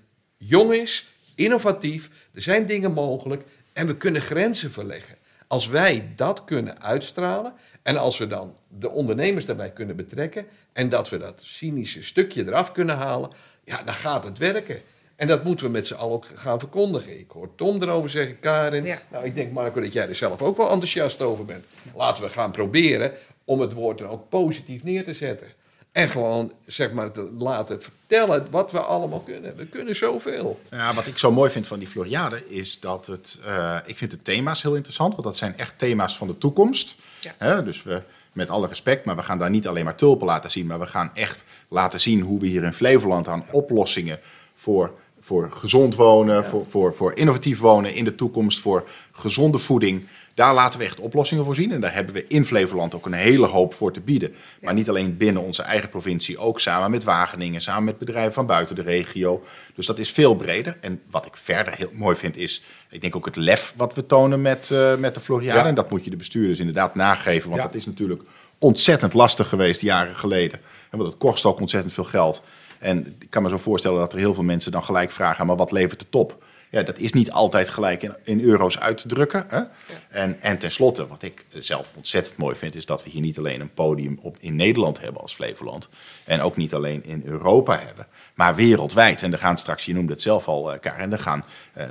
[0.45, 5.17] jong is, innovatief, er zijn dingen mogelijk en we kunnen grenzen verleggen.
[5.47, 7.53] Als wij dat kunnen uitstralen
[7.83, 12.47] en als we dan de ondernemers daarbij kunnen betrekken en dat we dat cynische stukje
[12.47, 13.31] eraf kunnen halen,
[13.65, 14.81] ja, dan gaat het werken.
[15.17, 17.19] En dat moeten we met z'n allen ook gaan verkondigen.
[17.19, 18.85] Ik hoor Tom erover zeggen, Karin.
[18.85, 19.03] Ja.
[19.11, 21.65] Nou, ik denk Marco dat jij er zelf ook wel enthousiast over bent.
[21.95, 23.13] Laten we gaan proberen
[23.45, 25.47] om het woord dan ook positief neer te zetten.
[25.93, 29.57] En gewoon, zeg maar, te laten het vertellen wat we allemaal kunnen.
[29.57, 30.61] We kunnen zoveel.
[30.71, 33.39] Ja, wat ik zo mooi vind van die Floriade is dat het.
[33.45, 36.97] eh, ik vind de thema's heel interessant, want dat zijn echt thema's van de toekomst.
[37.21, 37.35] Ja.
[37.39, 38.03] Hè, dus we,
[38.33, 40.87] met alle respect, maar we gaan daar niet alleen maar tulpen laten zien, maar we
[40.87, 44.21] gaan echt laten zien hoe we hier in Flevoland aan oplossingen
[44.55, 50.07] voor, voor gezond wonen, voor, voor, voor innovatief wonen in de toekomst, voor gezonde voeding.
[50.35, 51.73] Daar laten we echt oplossingen voor zien.
[51.73, 54.35] En daar hebben we in Flevoland ook een hele hoop voor te bieden.
[54.61, 58.47] Maar niet alleen binnen onze eigen provincie, ook samen met Wageningen, samen met bedrijven van
[58.47, 59.43] buiten de regio.
[59.75, 60.77] Dus dat is veel breder.
[60.81, 64.07] En wat ik verder heel mooi vind is, ik denk ook het lef wat we
[64.07, 65.59] tonen met, eh, met de Floriade.
[65.59, 65.67] Ja.
[65.67, 67.67] En dat moet je de bestuurders inderdaad nageven, want Ja.
[67.67, 68.23] dat is natuurlijk
[68.59, 70.61] ontzettend lastig geweest jaren geleden.
[70.91, 72.43] En want het kost ook ontzettend veel geld.
[72.83, 75.57] En ik kan me zo voorstellen dat er heel veel mensen dan gelijk vragen, maar
[75.57, 76.45] wat levert de top?
[76.71, 79.45] Ja, dat is niet altijd gelijk in, in euro's uit te drukken.
[79.49, 79.61] Hè?
[80.09, 83.61] En, en tenslotte, wat ik zelf ontzettend mooi vind, is dat we hier niet alleen
[83.61, 85.88] een podium op, in Nederland hebben als Flevoland.
[86.25, 89.23] En ook niet alleen in Europa hebben, maar wereldwijd.
[89.23, 91.87] En er gaan straks, je noemde het zelf al, eh, Karen, er gaan eh,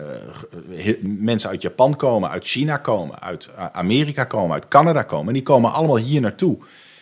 [0.69, 5.27] he- mensen uit Japan komen, uit China komen, uit Amerika komen, uit Canada komen.
[5.27, 6.58] En die komen allemaal hier naartoe.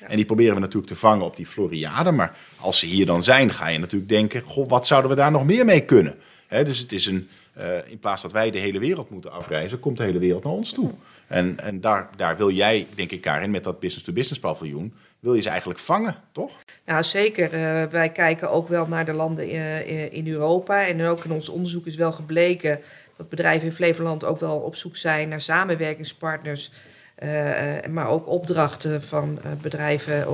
[0.09, 2.11] En die proberen we natuurlijk te vangen op die Floriade.
[2.11, 5.31] Maar als ze hier dan zijn, ga je natuurlijk denken: goh, wat zouden we daar
[5.31, 6.15] nog meer mee kunnen?
[6.47, 9.97] Dus het is een, eh, in plaats dat wij de hele wereld moeten afreizen, komt
[9.97, 10.91] de hele wereld naar ons toe.
[11.27, 15.41] En, en daar, daar wil jij, denk ik, Karin, met dat business-to-business paviljoen, wil je
[15.41, 16.51] ze eigenlijk vangen, toch?
[16.85, 17.53] Nou, zeker.
[17.53, 20.87] Eh, wij kijken ook wel naar de landen eh, in Europa.
[20.87, 22.79] En ook in ons onderzoek is wel gebleken
[23.17, 26.71] dat bedrijven in Flevoland ook wel op zoek zijn naar samenwerkingspartners.
[27.19, 30.25] Eh, eh, maar ook opdrachten van eh, bedrijven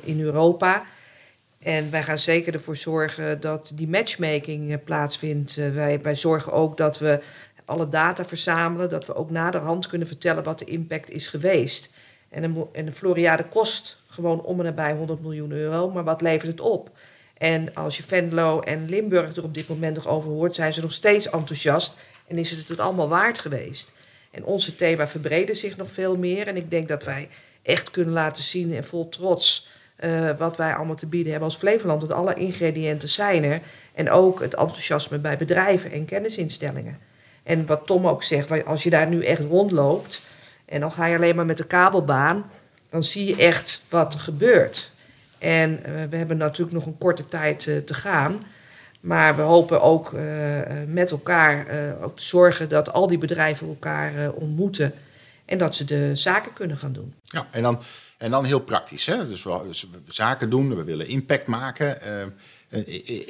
[0.00, 0.82] in Europa.
[1.58, 5.54] En wij gaan zeker ervoor zorgen dat die matchmaking plaatsvindt.
[5.54, 7.20] Wij, wij zorgen ook dat we
[7.64, 11.90] alle data verzamelen, dat we ook naderhand kunnen vertellen wat de impact is geweest.
[12.28, 16.20] En een, en een Floriade kost gewoon om en nabij 100 miljoen euro, maar wat
[16.20, 16.90] levert het op?
[17.38, 20.80] En als je Venlo en Limburg er op dit moment nog over hoort, zijn ze
[20.80, 23.92] nog steeds enthousiast en is het het allemaal waard geweest.
[24.30, 26.46] En onze thema verbreden zich nog veel meer.
[26.46, 27.28] En ik denk dat wij
[27.62, 31.58] echt kunnen laten zien en vol trots eh, wat wij allemaal te bieden hebben als
[31.58, 32.00] Flevoland.
[32.00, 33.60] Want alle ingrediënten zijn er.
[33.94, 36.98] En ook het enthousiasme bij bedrijven en kennisinstellingen.
[37.42, 40.22] En wat Tom ook zegt, als je daar nu echt rondloopt
[40.64, 42.50] en dan ga je alleen maar met de kabelbaan,
[42.90, 44.90] dan zie je echt wat er gebeurt.
[45.38, 48.42] En eh, we hebben natuurlijk nog een korte tijd eh, te gaan.
[49.00, 53.18] Maar we hopen ook eh, eh, met elkaar eh, ook te zorgen dat al die
[53.18, 54.94] bedrijven elkaar ontmoeten.
[55.44, 57.14] En dat ze de zaken kunnen gaan doen.
[57.22, 57.80] Ja, en dan,
[58.18, 59.06] en dan heel praktisch.
[59.06, 59.28] Hè?
[59.28, 61.98] Dus we, dus we zaken doen, we willen impact maken.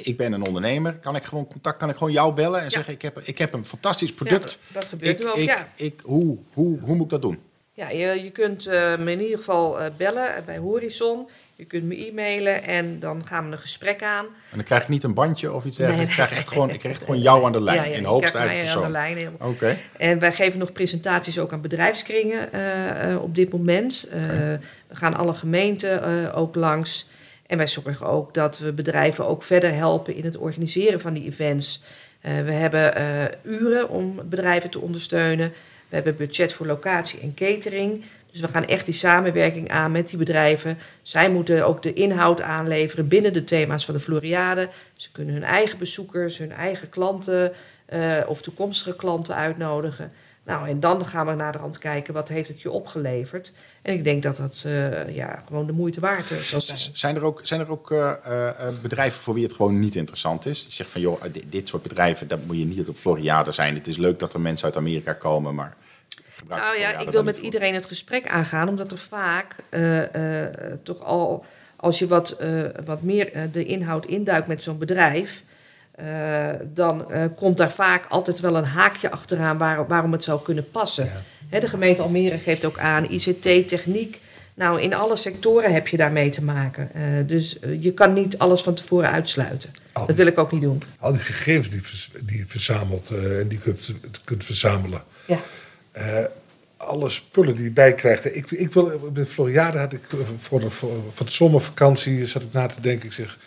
[0.03, 0.93] Ik- ben een ondernemer.
[0.93, 2.69] Kan ik gewoon contact, kan ik gewoon jou bellen en Ja.
[2.69, 4.59] zeggen: ik heb, ik heb een fantastisch product.
[4.67, 5.67] Ja, dat gebeurt ik, ook, ik, ja.
[5.75, 7.39] ik, hoe, hoe, hoe moet ik dat doen?
[7.73, 8.65] Ja, je, je kunt
[8.99, 11.27] me in ieder geval bellen bij Horizon.
[11.61, 14.25] Je kunt me e-mailen en dan gaan we een gesprek aan.
[14.25, 16.17] En dan krijg ik niet een bandje of iets dergelijks.
[16.17, 17.77] Nee, Ik krijg echt gewoon, ik krijg gewoon jou aan de lijn.
[17.77, 19.29] Ja, ja, in hoogste aan de lijn.
[19.39, 19.77] Oké.
[19.97, 24.07] En wij geven nog presentaties ook aan bedrijfskringen eh, eh, op dit moment.
[24.11, 24.19] Eh,
[24.87, 27.07] we gaan alle gemeenten ook langs.
[27.47, 31.25] En wij zorgen ook dat we bedrijven ook verder helpen in het organiseren van die
[31.25, 31.81] events.
[32.21, 32.93] We hebben
[33.43, 35.53] uren om bedrijven te ondersteunen.
[35.89, 38.03] We hebben budget voor locatie en catering.
[38.31, 40.77] Dus we gaan echt die samenwerking aan met die bedrijven.
[41.01, 44.69] Zij moeten ook de inhoud aanleveren binnen de thema's van de Floriade.
[44.95, 47.53] Ze kunnen hun eigen bezoekers, hun eigen klanten
[47.85, 50.11] eh, of toekomstige klanten uitnodigen.
[50.43, 53.51] Nou, en dan gaan we naar de hand kijken wat heeft het je opgeleverd.
[53.81, 56.79] En ik denk dat dat eh, ja, gewoon de moeite waard zal zijn.
[56.93, 58.13] Zijn er ook, zijn er ook eh,
[58.81, 60.63] bedrijven voor wie het gewoon niet interessant is?
[60.63, 63.75] Die zegt van, joh, dit, dit soort bedrijven, dat moet je niet op Floriade zijn.
[63.75, 65.75] Het is leuk dat er mensen uit Amerika komen, maar
[66.47, 70.49] Nou ja, ik wil met iedereen het gesprek aangaan, omdat er vaak eh, eh,
[70.83, 72.49] toch al, als je wat, eh,
[72.85, 75.43] wat meer de inhoud induikt met zo'n bedrijf,
[76.63, 81.09] dan komt daar vaak altijd wel een haakje achteraan waar, waarom het zou kunnen passen.
[81.49, 84.19] De gemeente Almere geeft ook aan ICT, techniek.
[84.53, 86.91] Nou, in alle sectoren heb je daarmee te maken.
[87.27, 89.73] Dus je kan niet alles van tevoren uitsluiten.
[90.07, 90.81] Dat wil ik ook niet doen.
[90.99, 95.03] Al die gegevens die, vers- die je verzamelt en die je kunt, kunt verzamelen.
[95.27, 95.39] Ja.
[95.91, 96.23] Eh,
[96.77, 98.35] alle spullen die je bijkrijgt.
[98.35, 102.53] Ik, ik wil, bij Floriade had ik eh, voor de, voor, de zomervakantie zat ik
[102.53, 103.05] na te denken.
[103.05, 103.37] Ik zeg,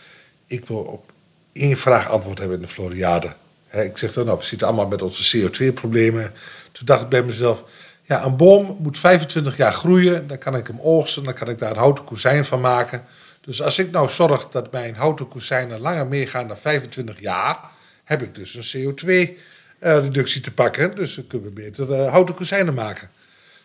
[0.46, 1.12] ik wil op
[1.52, 3.32] één vraag antwoord hebben in de Floriade.
[3.70, 6.32] Ik zeg dan, nou, we zitten allemaal met onze CO2-problemen.
[6.72, 7.64] Toen dacht ik bij mezelf,
[8.02, 10.26] ja, een boom moet 25 jaar groeien.
[10.26, 13.04] Dan kan ik hem oogsten, dan kan ik daar een houten kozijn van maken.
[13.40, 17.58] Dus als ik nou zorg dat mijn houten kozijnen langer meegaan dan 25 jaar,
[18.04, 18.64] heb ik dus een
[19.84, 20.96] CO2-reductie te pakken.
[20.96, 23.08] Dus dan kunnen we beter eh, houten kozijnen maken.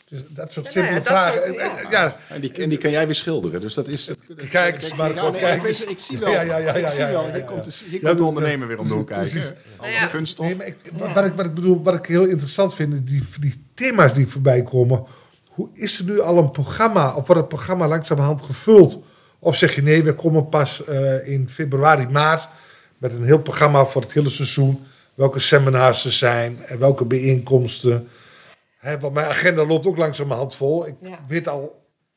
[0.10, 1.34] Dus dat soort Ja, simpele dat vragen.
[1.34, 1.78] soort- En- ja.
[1.78, 3.62] en- ja, En die, en die kan jij weer schilderen.
[3.62, 4.12] Dus dat is.
[4.50, 5.84] Kijk eens, Ja, nee, kijk ik, weet- eens.
[5.86, 6.30] ik zie wel.
[6.32, 7.26] Ja, ja, ja, ik ja, zie ja, wel.
[7.26, 7.46] ja, Hier ja.
[7.46, 9.56] komt de, hier Ja, komt de dat- ondernemer weer om de hoek kijken.
[9.78, 10.06] Alle ja.
[10.06, 10.46] kunststof.
[10.46, 10.76] Nee, maar ik,
[11.14, 14.28] wat, ik, wat ik bedoel, wat ik heel interessant vind, is die, die thema's die
[14.28, 15.04] voorbij komen.
[15.50, 19.04] Hoe is er nu al een programma, of wordt het programma langzamerhand gevuld?
[19.40, 22.50] Of zeg je nee, we komen pas eh, in februari, maart
[22.98, 24.86] met een heel programma voor het hele seizoen.
[25.20, 28.08] Welke seminars er zijn en welke bijeenkomsten.
[28.78, 30.88] Hè, want mijn agenda loopt ook langzamerhand vol.
[30.88, 31.20] Ik Ja.
[31.28, 31.72] weet al Nou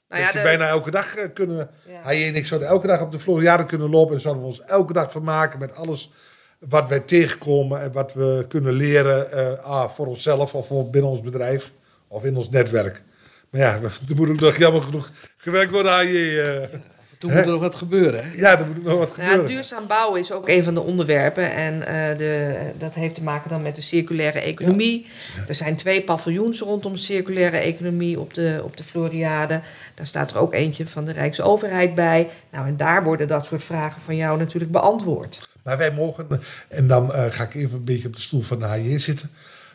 [0.08, 1.70] dat ja, je de- bijna elke dag eh, kunnen...
[1.86, 2.00] Ja.
[2.02, 4.14] Hij en ik zouden elke dag op de Floriade kunnen lopen...
[4.14, 6.10] en zouden we ons elke dag vermaken met alles
[6.58, 7.80] wat wij tegenkomen...
[7.80, 11.72] en wat we kunnen leren ah, voor onszelf of voor binnen ons bedrijf
[12.08, 13.02] of in ons netwerk.
[13.50, 13.74] Maar ja,
[14.08, 16.40] er moet ook nog jammer genoeg gewerkt worden aan je...
[16.72, 16.78] eh.
[17.22, 18.30] Toen moet er nog wat gebeuren, hè?
[18.34, 19.46] ja, er moet ook nog wat Nou Ja, gebeuren.
[19.46, 21.52] duurzaam bouwen is ook een van de onderwerpen.
[21.52, 25.06] En eh, de, dat heeft te maken dan met de circulaire economie.
[25.48, 29.60] Er zijn twee paviljoens rondom circulaire economie op de, op de Floriade.
[29.94, 32.28] Daar staat er ook eentje van de Rijksoverheid bij.
[32.50, 35.48] Nou, en daar worden dat soort vragen van jou natuurlijk beantwoord.
[35.62, 36.26] Maar wij mogen,
[36.68, 39.30] en dan eh, ga ik even een beetje op de stoel van de HJ zitten.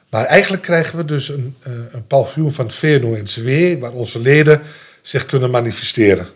[0.10, 3.92] Maar eigenlijk krijgen we dus een, eh, een paviljoen van het VNO in Zwee, waar
[3.92, 4.62] onze leden
[5.02, 6.28] zich kunnen manifesteren.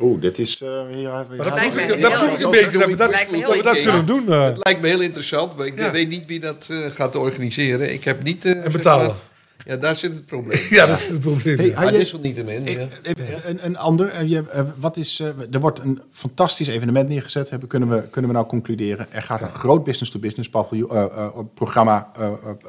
[0.00, 0.60] Oeh, dit is.
[0.62, 4.06] eh dat lijkt me dat proef ik een beetje, dat dat, dat, we dat zullen
[4.06, 4.32] doen.
[4.32, 4.44] eh.
[4.44, 5.90] Het lijkt me heel interessant, maar ik Ja.
[5.90, 7.92] weet niet wie dat eh, gaat organiseren.
[7.92, 8.44] Ik heb niet...
[8.44, 9.04] eh, En betalen.
[9.04, 9.28] zeg maar-
[9.66, 10.58] ja, daar zit het probleem.
[10.70, 11.56] Ja, dat is het probleem.
[11.56, 11.72] Hey, ja.
[11.74, 12.86] hij- Maar je- desalniettemin, ja.
[13.02, 14.44] Ik- Een, een ander, je,
[14.76, 18.48] wat is, eh, er wordt een fantastisch evenement neergezet, hebben, kunnen, we, kunnen we nou
[18.48, 19.06] concluderen.
[19.10, 22.10] Er gaat een groot business-to-business paviljoen- eh, eh, programma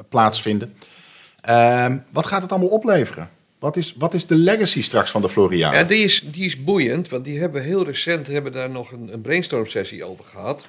[0.08, 0.74] plaatsvinden.
[1.40, 3.28] Ehm, wat gaat het allemaal opleveren?
[3.62, 5.76] Wat is, wat is de legacy straks van de Floriade?
[5.76, 8.92] Ja, die is, die is boeiend, want die hebben we heel recent hebben daar nog
[8.92, 10.66] een, een brainstorm sessie over gehad.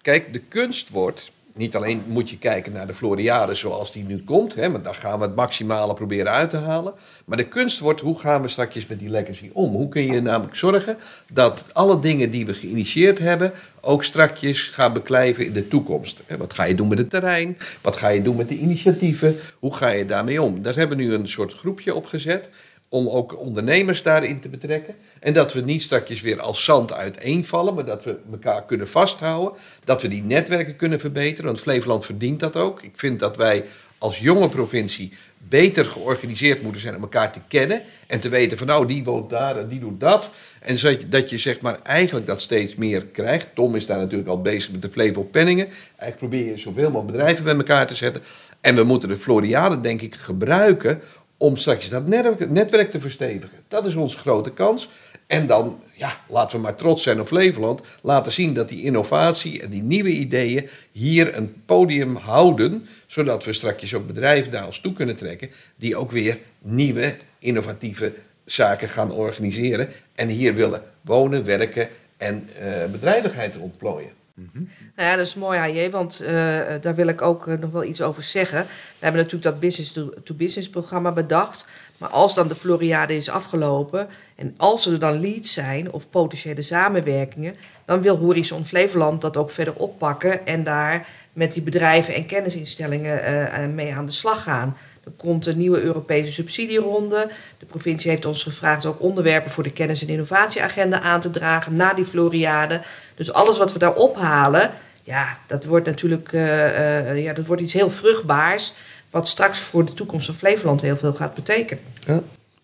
[0.00, 4.22] Kijk, de kunst wordt, niet alleen moet je kijken naar de Floriade zoals die nu
[4.24, 6.92] komt, hè, want daar gaan we het maximale proberen uit te halen.
[7.24, 9.72] Maar de kunst wordt, hoe gaan we straks met die legacy om?
[9.72, 10.96] Hoe kun je namelijk zorgen
[11.32, 16.22] dat alle dingen die we geïnitieerd hebben ook strakjes gaan beklijven in de toekomst?
[16.38, 17.58] Wat ga je doen met het terrein?
[17.80, 19.36] Wat ga je doen met de initiatieven?
[19.58, 20.62] Hoe ga je daarmee om?
[20.62, 22.48] Daar hebben we nu een soort groepje opgezet
[22.92, 24.94] om ook ondernemers daarin te betrekken.
[25.20, 29.52] En dat we niet straks weer als zand uiteenvallen, maar dat we elkaar kunnen vasthouden.
[29.84, 32.82] Dat we die netwerken kunnen verbeteren, want Flevoland verdient dat ook.
[32.82, 33.64] Ik vind dat wij
[33.98, 37.82] als jonge provincie beter georganiseerd moeten zijn om elkaar te kennen.
[38.06, 40.30] En te weten van nou, die woont daar en die doet dat.
[40.60, 43.48] En zodat je, dat je zeg maar eigenlijk dat steeds meer krijgt.
[43.54, 45.66] Tom is daar natuurlijk al bezig met de Flevo Penningen.
[45.66, 48.22] Eigenlijk probeer je zoveel mogelijk bedrijven bij elkaar te zetten.
[48.60, 51.00] En we moeten de Floriade denk ik gebruiken
[51.42, 53.58] om straks dat netwerk, te verstevigen.
[53.68, 54.88] Dat is onze grote kans.
[55.26, 57.80] En dan, ja, laten we maar trots zijn op Flevoland.
[58.02, 62.86] Laten zien dat die innovatie en die nieuwe ideeën hier een podium houden.
[63.06, 65.50] Zodat we straks ook bedrijven naar ons toe kunnen trekken.
[65.76, 68.12] Die ook weer nieuwe, innovatieve
[68.44, 69.88] zaken gaan organiseren.
[70.14, 74.21] En hier willen wonen, werken en eh, bedrijvigheid ontplooien.
[74.34, 76.34] Nou ja, dat is mooi, HJ, want eh,
[76.80, 78.64] daar wil ik ook eh, nog wel iets over zeggen.
[78.64, 81.66] We hebben natuurlijk dat business-to-business programma bedacht.
[81.98, 86.62] Maar als dan de Floriade is afgelopen en als er dan leads zijn of potentiële
[86.62, 92.26] samenwerkingen, dan wil Horizon Flevoland dat ook verder oppakken en daar met die bedrijven en
[92.26, 94.76] kennisinstellingen eh, mee aan de slag gaan.
[95.04, 97.30] Er komt een nieuwe Europese subsidieronde.
[97.58, 101.76] De provincie heeft ons gevraagd ook onderwerpen voor de kennis- en innovatieagenda aan te dragen
[101.76, 102.80] na die Floriade.
[103.14, 104.70] Dus alles wat we daar ophalen,
[105.02, 108.72] ja, dat wordt natuurlijk eh, eh, ja, dat wordt iets heel vruchtbaars.
[109.10, 111.82] Wat straks voor de toekomst van Flevoland heel veel gaat betekenen.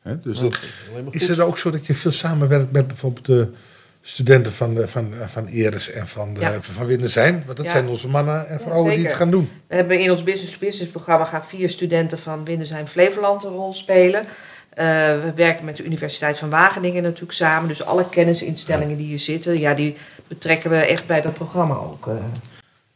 [0.03, 0.59] Hè, dus dat,
[1.11, 3.48] Is het ook zo dat je veel samenwerkt met bijvoorbeeld de
[4.08, 6.56] studenten van, de- van, van Eres en van, de, Ja.
[6.60, 7.42] van Windersheim?
[7.44, 7.72] Want dat Ja.
[7.72, 9.50] zijn onze mannen en Ja, vrouwen die het gaan doen.
[9.66, 14.24] We hebben in ons business-to-business programma gaan vier studenten van Windersheim Flevoland een rol spelen.
[14.70, 14.86] Eh,
[15.22, 17.68] we werken met de Universiteit van Wageningen natuurlijk samen.
[17.68, 19.96] Dus alle kennisinstellingen die hier zitten, ja, die
[20.28, 22.06] betrekken we echt bij dat programma ook.
[22.06, 22.14] eh.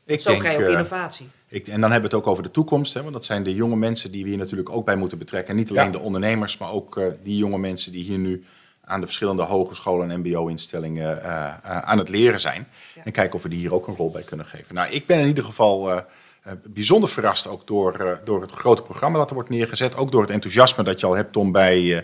[0.06, 1.28] ik Zo denk, krijg je ook eh, innovatie.
[1.48, 2.94] ik, en dan hebben we het ook over de toekomst.
[2.94, 5.50] Hè, want dat zijn de jonge mensen die we hier natuurlijk ook bij moeten betrekken.
[5.50, 5.90] En niet alleen Ja.
[5.90, 8.44] de ondernemers, maar ook eh, die jonge mensen die hier nu
[8.84, 12.68] aan de verschillende hogescholen en mbo-instellingen eh, eh, aan het leren zijn.
[13.04, 14.74] En kijken of we die hier ook een rol bij kunnen geven.
[14.74, 16.02] Nou, ik ben in ieder geval eh,
[16.42, 19.96] eh, bijzonder verrast ook door, eh, door het grote programma dat er wordt neergezet.
[19.96, 22.02] Ook door het enthousiasme dat je al hebt, Tom, bij, eh,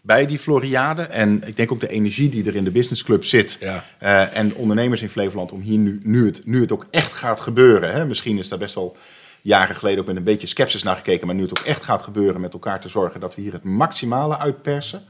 [0.00, 1.02] bij die Floriade.
[1.02, 3.56] En ik denk ook de energie die er in de businessclub zit.
[3.60, 3.84] Ja.
[3.98, 7.40] Eh, en ondernemers in Flevoland om hier nu, nu, het, nu het ook echt gaat
[7.40, 7.92] gebeuren.
[7.92, 8.04] Hè?
[8.04, 8.96] Misschien is daar best wel
[9.42, 11.26] jaren geleden ook met een beetje sceptisch naar gekeken.
[11.26, 13.64] Maar nu het ook echt gaat gebeuren met elkaar te zorgen dat we hier het
[13.64, 15.04] maximale uitpersen.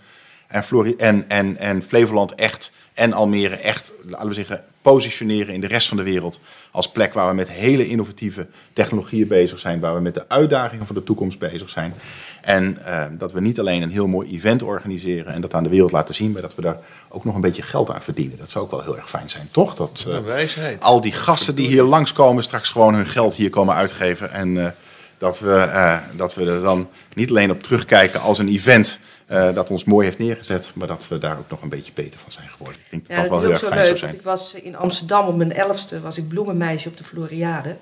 [0.49, 5.61] En, Flori en, en, en Flevoland echt en Almere echt, laten we zeggen, positioneren in
[5.61, 6.41] de rest van de wereld.
[6.71, 9.81] Als plek waar we met hele innovatieve technologieën bezig zijn.
[9.81, 11.95] Waar we met de uitdagingen van de toekomst bezig zijn.
[12.41, 15.69] En eh, dat we niet alleen een heel mooi event organiseren en dat aan de
[15.69, 16.33] wereld laten zien.
[16.33, 18.39] Maar dat we daar ook nog een beetje geld aan verdienen.
[18.39, 19.75] Dat zou ook wel heel erg fijn zijn, toch?
[19.75, 20.83] Dat, eh, wijsheid.
[20.83, 24.33] al die gasten die hier langskomen straks gewoon hun geld hier komen uitgeven.
[24.33, 24.71] En eh,
[25.19, 29.71] dat, we, dat we er dan niet alleen op terugkijken als een event eh, dat
[29.71, 30.71] ons mooi heeft neergezet.
[30.75, 32.81] Maar dat we daar ook nog een beetje beter van zijn geworden.
[32.81, 33.99] Ik denk dat Ja, dat dat wel heel erg fijn zou leuk.
[33.99, 34.11] zijn.
[34.11, 37.77] Want ik was in Amsterdam op mijn elfste, was ik bloemenmeisje op de Floriade.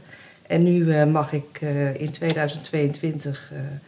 [0.46, 3.80] En nu eh, mag ik eh, in 2022 eh, er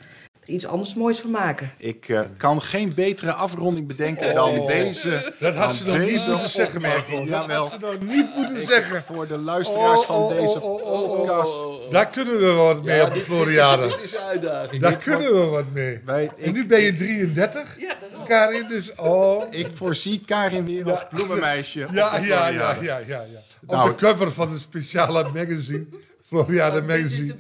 [0.48, 1.70] iets anders moois van maken.
[1.76, 5.32] Ik eh, kan geen betere afronding bedenken dan deze.
[5.38, 7.24] Dat had ze nog niet moeten zeggen, Marco.
[7.24, 9.02] Dat had ze nog niet moeten zeggen.
[9.02, 11.56] Voor de luisteraars van Oh, oh, deze oh, oh, oh, podcast.
[11.90, 13.82] Daar kunnen we wat mee op de Floriade.
[13.82, 14.82] Dit is, dit is een uitdaging.
[14.82, 16.00] Daar Dit kunnen we wat mee.
[16.04, 18.26] Wij, En nu ben je 33, Ja, dat ook.
[18.26, 19.42] Karin, dus oh.
[19.50, 21.84] ik voorzie Karin weer als bloemenmeisje.
[21.86, 23.22] op Ja, de ja, ja, ja, ja, ja.
[23.66, 23.88] Op Nou.
[23.88, 25.86] de cover van het speciale magazine,
[26.28, 27.34] Floriade Magazine.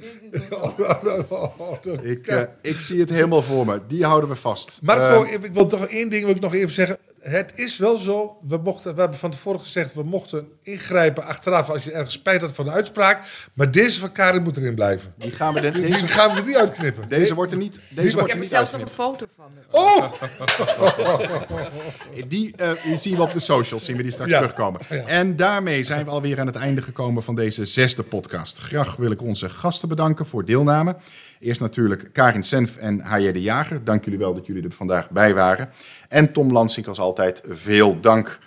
[2.02, 3.80] Ik, eh, ik zie het helemaal voor me.
[3.88, 4.80] Die houden we vast.
[4.82, 6.98] Marco, Eh, ik wil toch één ding wil ik nog even zeggen.
[7.28, 11.70] Het is wel zo, we, mochten, we hebben van tevoren gezegd, we mochten ingrijpen achteraf
[11.70, 13.22] als je ergens spijt had van de uitspraak.
[13.54, 15.12] Maar deze van Karin moet erin blijven.
[15.16, 17.08] die gaan we de, deze, gaan we er niet uitknippen.
[17.08, 19.26] deze wordt er niet, deze Ik wordt heb er er niet zelfs nog een foto
[19.36, 19.46] van.
[19.70, 20.12] Oh!
[22.28, 24.38] Die, eh, die zien we op de socials, zien we die straks Ja.
[24.38, 24.80] terugkomen.
[25.06, 28.58] En daarmee zijn we alweer aan het einde gekomen van deze zesde podcast.
[28.58, 30.96] Graag wil ik onze gasten bedanken voor deelname.
[31.40, 33.32] Eerst natuurlijk Karin Senf en H.J.
[33.32, 33.84] de Jager.
[33.84, 35.70] Dank jullie wel dat jullie er vandaag bij waren.
[36.08, 38.38] En Tom Lansink als altijd, veel dank.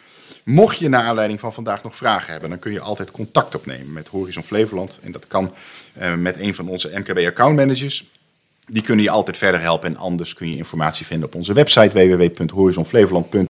[0.44, 3.94] Mocht je naar aanleiding van vandaag nog vragen hebben, dan kun je altijd contact opnemen
[3.94, 5.00] met Horizon Flevoland.
[5.04, 5.54] En dat kan
[5.94, 8.06] eh, met een van onze MKB accountmanagers.
[8.66, 9.90] Die kunnen je altijd verder helpen.
[9.90, 13.51] En anders kun je informatie vinden op onze website www.horizonflevoland.nl.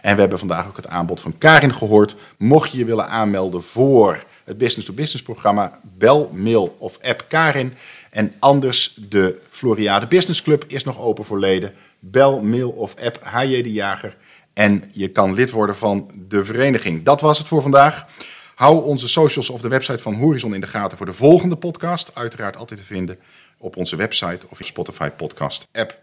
[0.00, 2.16] En we hebben vandaag ook het aanbod van Karin gehoord.
[2.38, 7.74] Mocht je je willen aanmelden voor het business-to-business programma, bel, mail of app Karin.
[8.10, 11.72] En anders, de Floriade Business Club is nog open voor leden.
[11.98, 14.16] Bel, mail of app HJ de Jager.
[14.52, 17.02] En je kan lid worden van de vereniging.
[17.02, 18.06] Dat was het voor vandaag.
[18.54, 22.10] Hou onze socials of de website van Horizon in de gaten voor de volgende podcast.
[22.14, 23.18] Uiteraard altijd te vinden
[23.58, 25.98] op onze website of in Spotify podcast app.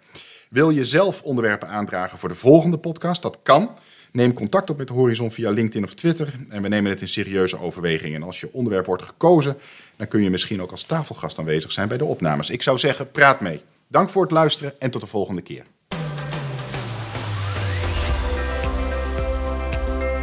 [0.49, 3.21] Wil je zelf onderwerpen aandragen voor de volgende podcast?
[3.21, 3.69] Dat kan.
[4.17, 6.33] Neem contact op met Horizon via LinkedIn of Twitter.
[6.49, 8.15] En we nemen het in serieuze overweging.
[8.15, 9.57] En als je onderwerp wordt gekozen,
[9.95, 12.49] dan kun je misschien ook als tafelgast aanwezig zijn bij de opnames.
[12.49, 13.61] Ik zou zeggen, praat mee.
[13.87, 15.63] Dank voor het luisteren en tot de volgende keer.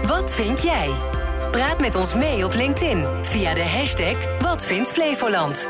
[0.07, 0.91] Wat vind jij?
[1.51, 5.69] Praat met ons mee op LinkedIn via de hashtag Wat vindt Flevoland.